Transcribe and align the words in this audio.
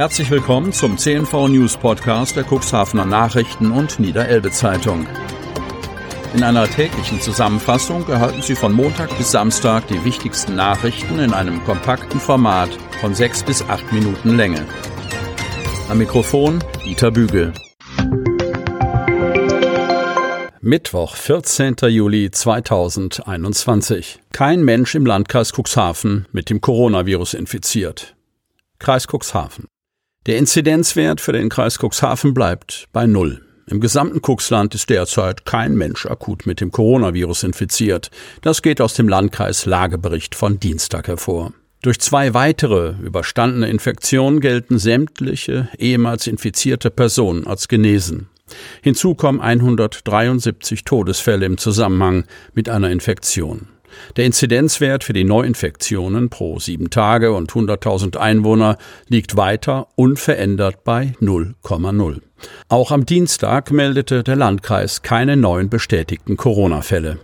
Herzlich 0.00 0.30
willkommen 0.30 0.72
zum 0.72 0.96
CNV 0.96 1.48
News 1.48 1.76
Podcast 1.76 2.34
der 2.34 2.46
Cuxhavener 2.50 3.04
Nachrichten 3.04 3.70
und 3.70 4.00
Niederelbe 4.00 4.50
Zeitung. 4.50 5.06
In 6.32 6.42
einer 6.42 6.66
täglichen 6.66 7.20
Zusammenfassung 7.20 8.08
erhalten 8.08 8.40
Sie 8.40 8.54
von 8.54 8.72
Montag 8.72 9.14
bis 9.18 9.30
Samstag 9.30 9.88
die 9.88 10.02
wichtigsten 10.02 10.56
Nachrichten 10.56 11.18
in 11.18 11.34
einem 11.34 11.62
kompakten 11.64 12.18
Format 12.18 12.70
von 13.02 13.14
sechs 13.14 13.42
bis 13.42 13.60
acht 13.68 13.92
Minuten 13.92 14.38
Länge. 14.38 14.66
Am 15.90 15.98
Mikrofon 15.98 16.64
Dieter 16.82 17.10
Bügel. 17.10 17.52
Mittwoch, 20.62 21.14
14. 21.14 21.76
Juli 21.88 22.30
2021. 22.30 24.20
Kein 24.32 24.64
Mensch 24.64 24.94
im 24.94 25.04
Landkreis 25.04 25.52
Cuxhaven 25.52 26.26
mit 26.32 26.48
dem 26.48 26.62
Coronavirus 26.62 27.34
infiziert. 27.34 28.16
Kreis 28.78 29.06
Cuxhaven. 29.06 29.66
Der 30.26 30.36
Inzidenzwert 30.36 31.18
für 31.22 31.32
den 31.32 31.48
Kreis 31.48 31.78
Cuxhaven 31.78 32.34
bleibt 32.34 32.88
bei 32.92 33.06
Null. 33.06 33.40
Im 33.66 33.80
gesamten 33.80 34.20
Cuxland 34.20 34.74
ist 34.74 34.90
derzeit 34.90 35.46
kein 35.46 35.74
Mensch 35.74 36.04
akut 36.04 36.44
mit 36.44 36.60
dem 36.60 36.70
Coronavirus 36.70 37.44
infiziert. 37.44 38.10
Das 38.42 38.60
geht 38.60 38.82
aus 38.82 38.92
dem 38.92 39.08
Landkreis 39.08 39.64
Lagebericht 39.64 40.34
von 40.34 40.60
Dienstag 40.60 41.08
hervor. 41.08 41.54
Durch 41.80 41.98
zwei 42.00 42.34
weitere 42.34 42.96
überstandene 43.02 43.70
Infektionen 43.70 44.40
gelten 44.40 44.78
sämtliche 44.78 45.70
ehemals 45.78 46.26
infizierte 46.26 46.90
Personen 46.90 47.46
als 47.46 47.68
genesen. 47.68 48.28
Hinzu 48.82 49.14
kommen 49.14 49.40
173 49.40 50.84
Todesfälle 50.84 51.46
im 51.46 51.56
Zusammenhang 51.56 52.24
mit 52.52 52.68
einer 52.68 52.90
Infektion. 52.90 53.68
Der 54.16 54.26
Inzidenzwert 54.26 55.04
für 55.04 55.12
die 55.12 55.24
Neuinfektionen 55.24 56.30
pro 56.30 56.58
sieben 56.58 56.90
Tage 56.90 57.32
und 57.32 57.52
100.000 57.52 58.16
Einwohner 58.16 58.78
liegt 59.08 59.36
weiter 59.36 59.88
unverändert 59.96 60.84
bei 60.84 61.14
0,0. 61.20 62.20
Auch 62.68 62.90
am 62.90 63.06
Dienstag 63.06 63.70
meldete 63.70 64.22
der 64.22 64.36
Landkreis 64.36 65.02
keine 65.02 65.36
neuen 65.36 65.68
bestätigten 65.68 66.36
Corona-Fälle. 66.36 67.18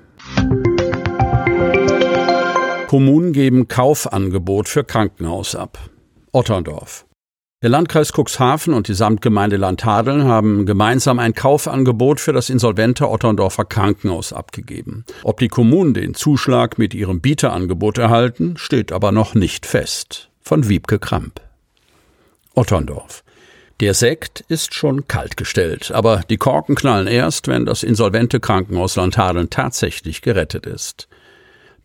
Kommunen 2.88 3.32
geben 3.32 3.68
Kaufangebot 3.68 4.68
für 4.68 4.84
Krankenhaus 4.84 5.54
ab. 5.54 5.78
Otterndorf. 6.32 7.04
Der 7.62 7.70
Landkreis 7.70 8.12
Cuxhaven 8.12 8.74
und 8.74 8.86
die 8.86 8.92
Samtgemeinde 8.92 9.56
Landhadeln 9.56 10.24
haben 10.24 10.66
gemeinsam 10.66 11.18
ein 11.18 11.32
Kaufangebot 11.32 12.20
für 12.20 12.34
das 12.34 12.50
insolvente 12.50 13.08
Otterndorfer 13.08 13.64
Krankenhaus 13.64 14.34
abgegeben. 14.34 15.06
Ob 15.22 15.38
die 15.38 15.48
Kommunen 15.48 15.94
den 15.94 16.12
Zuschlag 16.12 16.76
mit 16.76 16.92
ihrem 16.92 17.22
Bieterangebot 17.22 17.96
erhalten, 17.96 18.58
steht 18.58 18.92
aber 18.92 19.10
noch 19.10 19.34
nicht 19.34 19.64
fest. 19.64 20.28
Von 20.42 20.68
Wiebke 20.68 20.98
Kramp. 20.98 21.40
Otterndorf. 22.54 23.24
Der 23.80 23.94
Sekt 23.94 24.44
ist 24.48 24.74
schon 24.74 25.08
kaltgestellt, 25.08 25.92
aber 25.92 26.24
die 26.28 26.36
Korken 26.36 26.74
knallen 26.74 27.06
erst, 27.06 27.48
wenn 27.48 27.64
das 27.64 27.82
insolvente 27.82 28.38
Krankenhaus 28.38 28.96
Landhadeln 28.96 29.48
tatsächlich 29.48 30.20
gerettet 30.20 30.66
ist. 30.66 31.08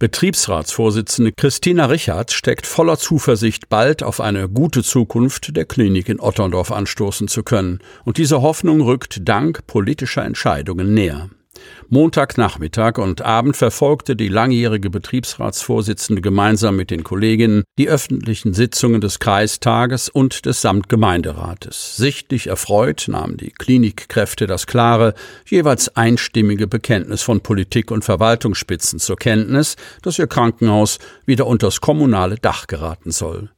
Betriebsratsvorsitzende 0.01 1.31
Christina 1.31 1.85
Richard 1.85 2.31
steckt 2.31 2.65
voller 2.65 2.97
Zuversicht, 2.97 3.69
bald 3.69 4.01
auf 4.01 4.19
eine 4.19 4.49
gute 4.49 4.81
Zukunft 4.81 5.55
der 5.55 5.65
Klinik 5.65 6.09
in 6.09 6.19
Otterndorf 6.19 6.71
anstoßen 6.71 7.27
zu 7.27 7.43
können. 7.43 7.81
Und 8.03 8.17
diese 8.17 8.41
Hoffnung 8.41 8.81
rückt 8.81 9.19
dank 9.29 9.67
politischer 9.67 10.25
Entscheidungen 10.25 10.95
näher. 10.95 11.29
Montagnachmittag 11.89 12.97
und 12.97 13.21
Abend 13.21 13.57
verfolgte 13.57 14.15
die 14.15 14.29
langjährige 14.29 14.89
Betriebsratsvorsitzende 14.89 16.21
gemeinsam 16.21 16.77
mit 16.77 16.89
den 16.89 17.03
Kolleginnen 17.03 17.63
die 17.77 17.89
öffentlichen 17.89 18.53
Sitzungen 18.53 19.01
des 19.01 19.19
Kreistages 19.19 20.07
und 20.07 20.45
des 20.45 20.61
Samtgemeinderates. 20.61 21.97
Sichtlich 21.97 22.47
erfreut 22.47 23.07
nahmen 23.09 23.35
die 23.35 23.51
Klinikkräfte 23.51 24.47
das 24.47 24.67
klare, 24.67 25.13
jeweils 25.45 25.95
einstimmige 25.97 26.67
Bekenntnis 26.67 27.23
von 27.23 27.41
Politik 27.41 27.91
und 27.91 28.05
Verwaltungsspitzen 28.05 28.99
zur 28.99 29.17
Kenntnis, 29.17 29.75
dass 30.01 30.17
ihr 30.17 30.27
Krankenhaus 30.27 30.99
wieder 31.25 31.45
unters 31.45 31.81
kommunale 31.81 32.35
Dach 32.35 32.67
geraten 32.67 33.11
soll. 33.11 33.49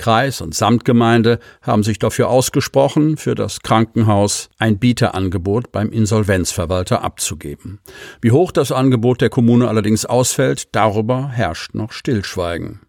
Kreis 0.00 0.40
und 0.40 0.54
Samtgemeinde 0.54 1.38
haben 1.60 1.82
sich 1.82 1.98
dafür 1.98 2.30
ausgesprochen, 2.30 3.18
für 3.18 3.34
das 3.34 3.60
Krankenhaus 3.60 4.48
ein 4.58 4.78
Bieterangebot 4.78 5.72
beim 5.72 5.90
Insolvenzverwalter 5.90 7.04
abzugeben. 7.04 7.80
Wie 8.22 8.32
hoch 8.32 8.50
das 8.50 8.72
Angebot 8.72 9.20
der 9.20 9.28
Kommune 9.28 9.68
allerdings 9.68 10.06
ausfällt, 10.06 10.74
darüber 10.74 11.28
herrscht 11.28 11.74
noch 11.74 11.92
Stillschweigen. 11.92 12.80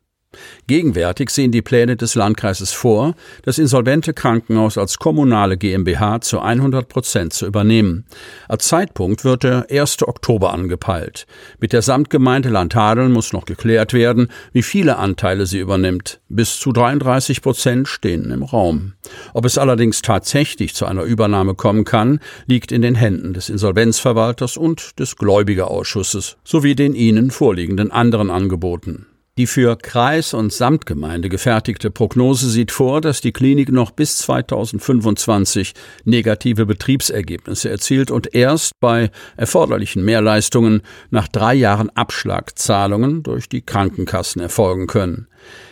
Gegenwärtig 0.68 1.30
sehen 1.30 1.52
die 1.52 1.62
Pläne 1.62 1.97
des 1.97 2.16
Landkreises 2.16 2.72
vor, 2.72 3.16
das 3.44 3.58
insolvente 3.58 4.14
Krankenhaus 4.14 4.78
als 4.78 4.97
kommunale 4.97 5.58
GmbH 5.58 6.22
zu 6.22 6.40
100 6.40 6.88
Prozent 6.88 7.34
zu 7.34 7.46
übernehmen. 7.46 8.06
Als 8.47 8.69
Zeitpunkt 8.69 9.25
wird 9.25 9.44
der 9.44 9.68
1. 9.69 10.08
Oktober 10.08 10.53
angepeilt. 10.53 11.28
Mit 11.59 11.74
der 11.74 11.81
Samtgemeinde 11.81 12.47
Landhadeln 12.47 13.12
muss 13.12 13.34
noch 13.34 13.44
geklärt 13.44 13.92
werden, 13.92 14.30
wie 14.53 14.64
viele 14.64 14.97
Anteile 14.97 15.46
sie 15.46 15.59
übernimmt. 15.59 16.22
Bis 16.30 16.58
zu 16.59 16.72
33 16.72 17.42
Prozent 17.42 17.90
stehen 17.90 18.31
im 18.31 18.44
Raum. 18.44 18.94
Ob 19.34 19.44
es 19.44 19.58
allerdings 19.58 20.02
tatsächlich 20.02 20.74
zu 20.74 20.86
einer 20.86 21.03
Übernahme 21.03 21.56
kommen 21.56 21.84
kann, 21.84 22.22
liegt 22.46 22.72
in 22.72 22.81
den 22.81 22.96
Händen 22.96 23.34
des 23.34 23.50
Insolvenzverwalters 23.50 24.56
und 24.56 24.98
des 25.00 25.18
Gläubigerausschusses 25.18 26.38
sowie 26.46 26.75
den 26.75 26.96
ihnen 26.96 27.31
vorliegenden 27.31 27.92
anderen 27.92 28.30
Angeboten. 28.30 29.08
Die 29.41 29.47
für 29.47 29.75
Kreis 29.75 30.35
und 30.35 30.53
Samtgemeinde 30.53 31.28
gefertigte 31.28 31.90
Prognose 31.90 32.47
sieht 32.47 32.69
vor, 32.69 33.02
dass 33.02 33.22
die 33.22 33.31
Klinik 33.31 33.72
noch 33.72 33.90
bis 33.90 34.18
2025 34.18 35.74
negative 36.03 36.68
Betriebsergebnisse 36.68 37.72
erzielt 37.72 38.12
und 38.12 38.35
erst 38.35 38.80
bei 38.80 39.09
erforderlichen 39.38 40.06
Mehrleistungen 40.06 40.84
nach 41.09 41.28
drei 41.28 41.56
Jahren 41.56 41.90
Abschlagzahlungen 41.90 43.24
durch 43.24 43.50
die 43.50 43.63
Krankenkassen 43.63 44.44
erfolgen 44.44 44.85
können. 44.85 45.25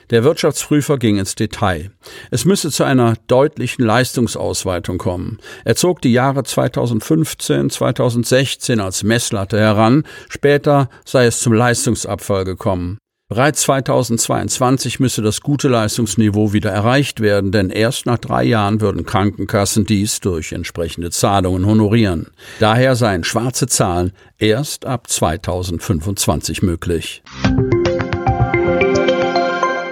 Der 0.10 0.24
Wirtschaftsprüfer 0.24 0.98
ging 0.98 1.20
ins 1.20 1.36
Detail. 1.36 1.92
Es 2.32 2.46
müsse 2.46 2.72
zu 2.72 2.86
einer 2.86 3.18
deutlichen 3.28 3.86
Leistungsausweitung 3.86 4.98
kommen. 4.98 5.38
Er 5.64 5.76
zog 5.76 6.02
die 6.02 6.12
Jahre 6.12 6.42
2015, 6.42 7.70
2016 7.70 8.80
als 8.80 9.04
Messlatte 9.04 9.60
heran, 9.60 10.06
später 10.28 10.90
sei 11.06 11.28
es 11.28 11.40
zum 11.40 11.54
Leistungsabfall 11.54 12.46
gekommen. 12.46 12.98
Bereits 13.32 13.62
2022 13.62 15.00
müsse 15.00 15.22
das 15.22 15.42
gute 15.42 15.68
Leistungsniveau 15.68 16.52
wieder 16.52 16.72
erreicht 16.72 17.20
werden, 17.20 17.52
denn 17.52 17.70
erst 17.70 18.08
nach 18.08 18.18
drei 18.18 18.44
Jahren 18.44 18.82
würden 18.82 19.06
Krankenkassen 19.06 19.86
dies 19.86 20.20
durch 20.20 20.52
entsprechende 20.52 21.12
Zahlungen 21.12 21.68
honorieren. 21.68 22.32
Daher 22.60 22.96
seien 22.96 23.24
schwarze 23.24 23.68
Zahlen 23.68 24.14
erst 24.40 24.88
ab 24.88 25.08
2025 25.08 26.64
möglich. 26.64 27.22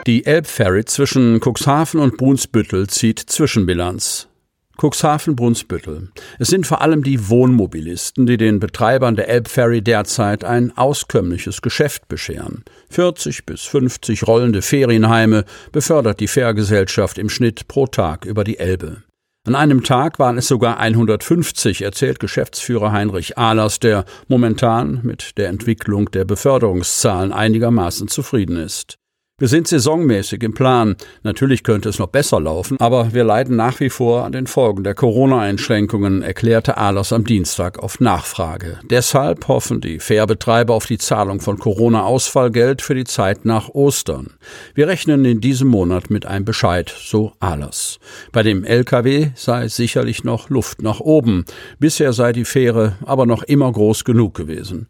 Die 0.08 0.26
Elbferry 0.26 0.86
zwischen 0.86 1.40
Cuxhaven 1.40 2.00
und 2.00 2.18
Brunsbüttel 2.18 2.88
zieht 2.88 3.20
Zwischenbilanz. 3.20 4.30
Cuxhaven-Brunsbüttel. 4.78 6.10
Es 6.40 6.48
sind 6.48 6.68
vor 6.68 6.82
allem 6.82 7.04
die 7.04 7.30
Wohnmobilisten, 7.30 8.26
die 8.26 8.38
den 8.38 8.60
Betreibern 8.60 9.16
der 9.16 9.30
Elbferry 9.30 9.82
derzeit 9.82 10.44
ein 10.44 10.76
auskömmliches 10.78 11.62
Geschäft 11.62 12.08
bescheren. 12.08 12.64
40 12.90 13.46
bis 13.46 13.64
50 13.64 14.28
rollende 14.28 14.62
Ferienheime 14.62 15.46
befördert 15.72 16.20
die 16.20 16.28
Fährgesellschaft 16.28 17.18
im 17.18 17.30
Schnitt 17.30 17.68
pro 17.68 17.88
Tag 17.88 18.26
über 18.26 18.44
die 18.44 18.60
Elbe. 18.60 19.04
An 19.48 19.56
einem 19.56 19.82
Tag 19.82 20.20
waren 20.20 20.38
es 20.38 20.50
sogar 20.50 20.78
150, 20.78 21.82
erzählt 21.82 22.20
Geschäftsführer 22.20 22.92
Heinrich 22.92 23.38
Ahlers, 23.38 23.80
der 23.80 24.04
momentan 24.28 25.00
mit 25.04 25.38
der 25.38 25.48
Entwicklung 25.48 26.12
der 26.12 26.26
Beförderungszahlen 26.26 27.32
einigermaßen 27.32 28.10
zufrieden 28.10 28.58
ist. 28.58 28.98
Wir 29.40 29.48
sind 29.48 29.68
saisonmäßig 29.68 30.42
im 30.42 30.56
Plan. 30.56 30.96
Natürlich 31.22 31.62
könnte 31.62 31.90
es 31.90 32.00
noch 32.00 32.08
besser 32.08 32.40
laufen, 32.40 32.78
aber 32.80 33.14
wir 33.14 33.24
leiden 33.24 33.56
nach 33.56 33.80
wie 33.80 33.92
vor 33.92 34.26
an 34.26 34.32
den 34.32 34.48
Folgen 34.48 34.84
der 34.84 34.96
Corona-Einschränkungen, 34.96 36.24
erklärte 36.24 36.78
Ahlers 36.78 37.14
am 37.14 37.24
Dienstag 37.24 37.78
auf 37.78 38.00
Nachfrage. 38.00 38.80
Deshalb 38.90 39.48
hoffen 39.48 39.80
die 39.80 40.00
Fährbetreiber 40.00 40.74
auf 40.74 40.88
die 40.88 40.98
Zahlung 40.98 41.40
von 41.40 41.60
Corona-Ausfallgeld 41.60 42.82
für 42.82 42.96
die 42.96 43.04
Zeit 43.04 43.46
nach 43.46 43.70
Ostern. 43.70 44.32
Wir 44.74 44.88
rechnen 44.88 45.24
in 45.24 45.40
diesem 45.40 45.68
Monat 45.68 46.10
mit 46.10 46.26
einem 46.26 46.44
Bescheid, 46.44 46.92
so 46.98 47.34
Ahlers. 47.40 48.00
Bei 48.32 48.42
dem 48.42 48.64
LKW 48.64 49.30
sei 49.36 49.68
sicherlich 49.68 50.24
noch 50.24 50.50
Luft 50.50 50.82
nach 50.82 51.00
oben. 51.00 51.46
Bisher 51.78 52.12
sei 52.12 52.34
die 52.34 52.44
Fähre 52.44 52.96
aber 53.06 53.28
noch 53.28 53.44
immer 53.44 53.72
groß 53.72 54.04
genug 54.04 54.34
gewesen. 54.34 54.88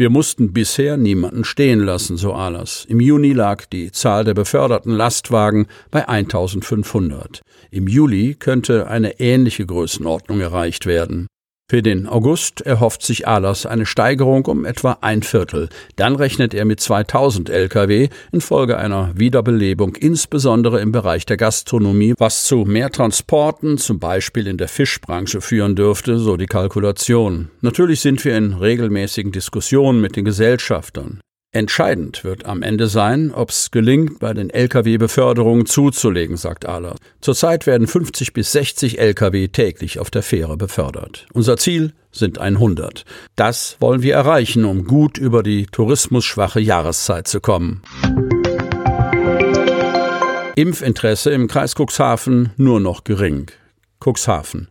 Wir 0.00 0.08
mussten 0.08 0.54
bisher 0.54 0.96
niemanden 0.96 1.44
stehen 1.44 1.80
lassen, 1.80 2.16
so 2.16 2.32
Ahlers. 2.32 2.86
Im 2.88 3.00
Juni 3.00 3.34
lag 3.34 3.66
Zahl 3.92 4.24
der 4.24 4.34
beförderten 4.34 4.92
Lastwagen 4.92 5.66
bei 5.90 6.08
1500. 6.08 7.40
Im 7.70 7.86
Juli 7.86 8.34
könnte 8.34 8.88
eine 8.88 9.20
ähnliche 9.20 9.66
Größenordnung 9.66 10.40
erreicht 10.40 10.86
werden. 10.86 11.26
Für 11.70 11.82
den 11.84 12.08
August 12.08 12.62
erhofft 12.62 13.00
sich 13.00 13.28
Ahlers 13.28 13.64
eine 13.64 13.86
Steigerung 13.86 14.44
um 14.46 14.64
etwa 14.64 14.98
ein 15.02 15.22
Viertel. 15.22 15.68
Dann 15.94 16.16
rechnet 16.16 16.52
er 16.52 16.64
mit 16.64 16.80
2000 16.80 17.48
Lkw 17.48 18.08
infolge 18.32 18.76
einer 18.76 19.12
Wiederbelebung, 19.14 19.94
insbesondere 19.94 20.80
im 20.80 20.90
Bereich 20.90 21.26
der 21.26 21.36
Gastronomie, 21.36 22.14
was 22.18 22.42
zu 22.42 22.64
mehr 22.64 22.90
Transporten, 22.90 23.78
zum 23.78 24.00
Beispiel 24.00 24.48
in 24.48 24.56
der 24.56 24.66
Fischbranche, 24.66 25.40
führen 25.40 25.76
dürfte, 25.76 26.18
so 26.18 26.36
die 26.36 26.46
Kalkulation. 26.46 27.52
Natürlich 27.60 28.00
sind 28.00 28.24
wir 28.24 28.36
in 28.36 28.54
regelmäßigen 28.54 29.30
Diskussionen 29.30 30.00
mit 30.00 30.16
den 30.16 30.24
Gesellschaftern. 30.24 31.20
Entscheidend 31.52 32.22
wird 32.22 32.46
am 32.46 32.62
Ende 32.62 32.86
sein, 32.86 33.32
ob 33.34 33.50
es 33.50 33.72
gelingt, 33.72 34.20
bei 34.20 34.32
den 34.32 34.50
Lkw-Beförderungen 34.50 35.66
zuzulegen, 35.66 36.36
sagt 36.36 36.64
Ahler. 36.64 36.94
Zurzeit 37.20 37.66
werden 37.66 37.88
50 37.88 38.32
bis 38.32 38.52
60 38.52 39.00
Lkw 39.00 39.48
täglich 39.48 39.98
auf 39.98 40.12
der 40.12 40.22
Fähre 40.22 40.56
befördert. 40.56 41.26
Unser 41.32 41.56
Ziel 41.56 41.92
sind 42.12 42.38
100. 42.38 43.04
Das 43.34 43.76
wollen 43.80 44.02
wir 44.02 44.14
erreichen, 44.14 44.64
um 44.64 44.84
gut 44.84 45.18
über 45.18 45.42
die 45.42 45.66
tourismusschwache 45.66 46.60
Jahreszeit 46.60 47.26
zu 47.26 47.40
kommen. 47.40 47.82
Impfinteresse 50.54 51.30
im 51.30 51.48
Kreis 51.48 51.74
Cuxhaven 51.74 52.50
nur 52.58 52.78
noch 52.78 53.02
gering. 53.02 53.50
Cuxhaven. 53.98 54.68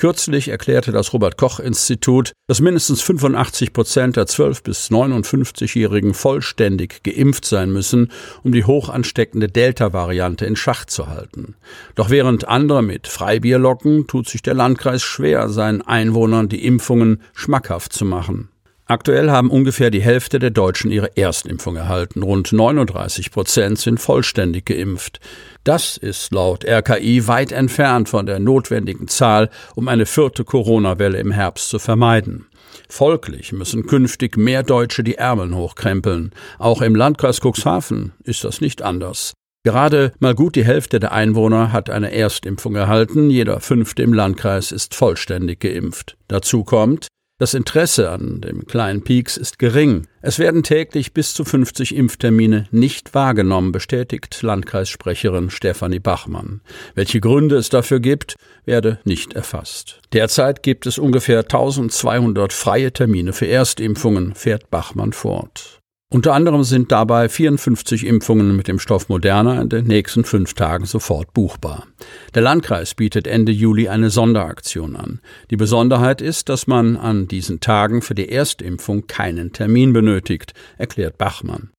Kürzlich 0.00 0.48
erklärte 0.48 0.92
das 0.92 1.12
Robert 1.12 1.36
Koch 1.36 1.60
Institut, 1.60 2.32
dass 2.48 2.62
mindestens 2.62 3.02
85 3.02 3.74
Prozent 3.74 4.16
der 4.16 4.26
12 4.26 4.62
bis 4.62 4.90
59-Jährigen 4.90 6.14
vollständig 6.14 7.02
geimpft 7.02 7.44
sein 7.44 7.70
müssen, 7.70 8.10
um 8.42 8.52
die 8.52 8.64
hoch 8.64 8.88
ansteckende 8.88 9.48
Delta-Variante 9.48 10.46
in 10.46 10.56
Schach 10.56 10.86
zu 10.86 11.08
halten. 11.08 11.54
Doch 11.96 12.08
während 12.08 12.48
andere 12.48 12.82
mit 12.82 13.08
Freibier 13.08 13.58
locken, 13.58 14.06
tut 14.06 14.26
sich 14.26 14.40
der 14.40 14.54
Landkreis 14.54 15.02
schwer, 15.02 15.50
seinen 15.50 15.82
Einwohnern 15.82 16.48
die 16.48 16.64
Impfungen 16.64 17.20
schmackhaft 17.34 17.92
zu 17.92 18.06
machen. 18.06 18.48
Aktuell 18.90 19.30
haben 19.30 19.50
ungefähr 19.50 19.92
die 19.92 20.02
Hälfte 20.02 20.40
der 20.40 20.50
Deutschen 20.50 20.90
ihre 20.90 21.16
Erstimpfung 21.16 21.76
erhalten. 21.76 22.24
Rund 22.24 22.52
39 22.52 23.30
Prozent 23.30 23.78
sind 23.78 24.00
vollständig 24.00 24.64
geimpft. 24.64 25.20
Das 25.62 25.96
ist 25.96 26.32
laut 26.32 26.64
RKI 26.64 27.28
weit 27.28 27.52
entfernt 27.52 28.08
von 28.08 28.26
der 28.26 28.40
notwendigen 28.40 29.06
Zahl, 29.06 29.48
um 29.76 29.86
eine 29.86 30.06
vierte 30.06 30.42
Corona-Welle 30.42 31.18
im 31.18 31.30
Herbst 31.30 31.68
zu 31.68 31.78
vermeiden. 31.78 32.46
Folglich 32.88 33.52
müssen 33.52 33.86
künftig 33.86 34.36
mehr 34.36 34.64
Deutsche 34.64 35.04
die 35.04 35.18
Ärmel 35.18 35.54
hochkrempeln. 35.54 36.32
Auch 36.58 36.82
im 36.82 36.96
Landkreis 36.96 37.38
Cuxhaven 37.40 38.14
ist 38.24 38.42
das 38.42 38.60
nicht 38.60 38.82
anders. 38.82 39.34
Gerade 39.62 40.10
mal 40.18 40.34
gut 40.34 40.56
die 40.56 40.64
Hälfte 40.64 40.98
der 40.98 41.12
Einwohner 41.12 41.70
hat 41.70 41.90
eine 41.90 42.12
Erstimpfung 42.12 42.74
erhalten, 42.74 43.30
jeder 43.30 43.60
fünfte 43.60 44.02
im 44.02 44.14
Landkreis 44.14 44.72
ist 44.72 44.96
vollständig 44.96 45.60
geimpft. 45.60 46.16
Dazu 46.26 46.64
kommt, 46.64 47.06
das 47.40 47.54
Interesse 47.54 48.10
an 48.10 48.42
dem 48.42 48.66
kleinen 48.66 49.02
Peaks 49.02 49.38
ist 49.38 49.58
gering. 49.58 50.06
Es 50.20 50.38
werden 50.38 50.62
täglich 50.62 51.14
bis 51.14 51.32
zu 51.32 51.46
50 51.46 51.96
Impftermine 51.96 52.68
nicht 52.70 53.14
wahrgenommen, 53.14 53.72
bestätigt 53.72 54.42
Landkreissprecherin 54.42 55.48
Stefanie 55.48 56.00
Bachmann. 56.00 56.60
Welche 56.94 57.18
Gründe 57.18 57.56
es 57.56 57.70
dafür 57.70 57.98
gibt, 57.98 58.36
werde 58.66 58.98
nicht 59.04 59.32
erfasst. 59.32 60.02
Derzeit 60.12 60.62
gibt 60.62 60.84
es 60.84 60.98
ungefähr 60.98 61.40
1200 61.40 62.52
freie 62.52 62.92
Termine 62.92 63.32
für 63.32 63.48
Erstimpfungen, 63.48 64.34
fährt 64.34 64.70
Bachmann 64.70 65.14
fort. 65.14 65.79
Unter 66.12 66.34
anderem 66.34 66.64
sind 66.64 66.90
dabei 66.90 67.28
54 67.28 68.04
Impfungen 68.04 68.56
mit 68.56 68.66
dem 68.66 68.80
Stoff 68.80 69.08
Moderna 69.08 69.62
in 69.62 69.68
den 69.68 69.86
nächsten 69.86 70.24
fünf 70.24 70.54
Tagen 70.54 70.84
sofort 70.84 71.32
buchbar. 71.32 71.86
Der 72.34 72.42
Landkreis 72.42 72.96
bietet 72.96 73.28
Ende 73.28 73.52
Juli 73.52 73.88
eine 73.88 74.10
Sonderaktion 74.10 74.96
an. 74.96 75.20
Die 75.52 75.56
Besonderheit 75.56 76.20
ist, 76.20 76.48
dass 76.48 76.66
man 76.66 76.96
an 76.96 77.28
diesen 77.28 77.60
Tagen 77.60 78.02
für 78.02 78.16
die 78.16 78.28
Erstimpfung 78.28 79.06
keinen 79.06 79.52
Termin 79.52 79.92
benötigt, 79.92 80.52
erklärt 80.78 81.16
Bachmann. 81.16 81.70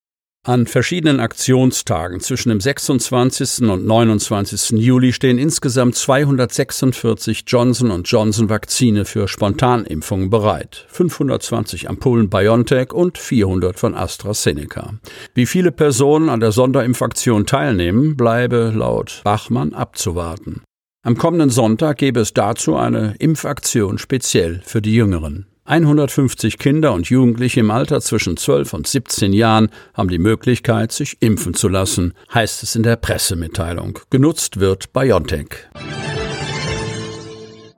An 0.43 0.65
verschiedenen 0.65 1.19
Aktionstagen 1.19 2.19
zwischen 2.19 2.49
dem 2.49 2.59
26. 2.59 3.69
und 3.69 3.85
29. 3.85 4.71
Juli 4.71 5.13
stehen 5.13 5.37
insgesamt 5.37 5.93
246 5.93 7.43
Johnson 7.45 8.01
Johnson 8.03 8.49
Vakzine 8.49 9.05
für 9.05 9.27
Spontanimpfungen 9.27 10.31
bereit, 10.31 10.87
520 10.89 11.89
Ampullen 11.89 12.31
BioNTech 12.31 12.91
und 12.91 13.19
400 13.19 13.79
von 13.79 13.93
AstraZeneca. 13.93 14.95
Wie 15.35 15.45
viele 15.45 15.71
Personen 15.71 16.27
an 16.27 16.39
der 16.39 16.51
Sonderimpfaktion 16.51 17.45
teilnehmen, 17.45 18.17
bleibe 18.17 18.73
laut 18.75 19.21
Bachmann 19.23 19.73
abzuwarten. 19.73 20.63
Am 21.03 21.19
kommenden 21.19 21.51
Sonntag 21.51 21.97
gebe 21.97 22.19
es 22.19 22.33
dazu 22.33 22.75
eine 22.75 23.13
Impfaktion 23.19 23.99
speziell 23.99 24.63
für 24.65 24.81
die 24.81 24.95
Jüngeren. 24.95 25.50
150 25.65 26.57
Kinder 26.57 26.93
und 26.93 27.09
Jugendliche 27.09 27.59
im 27.59 27.71
Alter 27.71 28.01
zwischen 28.01 28.37
12 28.37 28.73
und 28.73 28.87
17 28.87 29.33
Jahren 29.33 29.69
haben 29.93 30.09
die 30.09 30.19
Möglichkeit, 30.19 30.91
sich 30.91 31.17
impfen 31.21 31.53
zu 31.53 31.67
lassen, 31.67 32.13
heißt 32.33 32.63
es 32.63 32.75
in 32.75 32.83
der 32.83 32.95
Pressemitteilung. 32.95 33.99
Genutzt 34.09 34.59
wird 34.59 34.91
BioNTech. 34.93 35.69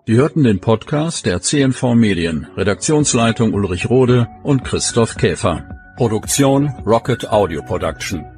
Sie 0.06 0.16
hörten 0.16 0.44
den 0.44 0.60
Podcast 0.60 1.26
der 1.26 1.42
CNV 1.42 1.94
Medien, 1.96 2.48
Redaktionsleitung 2.58 3.54
Ulrich 3.54 3.90
Rode 3.90 4.28
und 4.44 4.66
Christoph 4.66 5.16
Käfer. 5.16 5.64
Produktion 5.96 6.70
Rocket 6.86 7.30
Audio 7.30 7.62
Production. 7.62 8.33